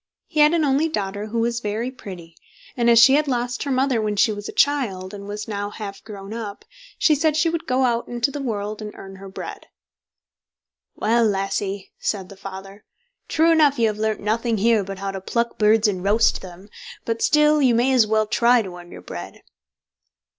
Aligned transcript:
He 0.25 0.39
had 0.39 0.55
an 0.55 0.65
only 0.65 0.89
daughter 0.89 1.27
who 1.27 1.37
was 1.41 1.59
very 1.59 1.91
pretty, 1.91 2.35
and 2.75 2.89
as 2.89 2.97
she 2.97 3.13
had 3.13 3.27
lost 3.27 3.61
her 3.61 3.71
mother 3.71 4.01
when 4.01 4.15
she 4.15 4.31
was 4.31 4.49
a 4.49 4.51
child, 4.51 5.13
and 5.13 5.27
was 5.27 5.47
now 5.47 5.69
half 5.69 6.03
grown 6.03 6.33
up, 6.33 6.65
she 6.97 7.13
said 7.13 7.37
she 7.37 7.51
would 7.51 7.67
go 7.67 7.83
out 7.83 8.07
into 8.07 8.31
the 8.31 8.41
world 8.41 8.81
and 8.81 8.95
earn 8.95 9.17
her 9.17 9.29
bread. 9.29 9.67
"Well, 10.95 11.23
lassie!" 11.23 11.91
said 11.99 12.29
the 12.29 12.35
father, 12.35 12.83
"true 13.27 13.51
enough 13.51 13.77
you 13.77 13.85
have 13.89 13.99
learnt 13.99 14.21
nothing 14.21 14.57
here 14.57 14.83
but 14.83 14.97
how 14.97 15.11
to 15.11 15.21
pluck 15.21 15.59
birds 15.59 15.87
and 15.87 16.03
roast 16.03 16.41
them, 16.41 16.69
but 17.05 17.21
still 17.21 17.61
you 17.61 17.75
may 17.75 17.91
as 17.93 18.07
well 18.07 18.25
try 18.25 18.63
to 18.63 18.75
earn 18.77 18.91
your 18.91 19.01
bread." 19.03 19.43